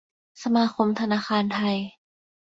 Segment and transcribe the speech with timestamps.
[0.43, 1.77] สมาคมธนาคารไทย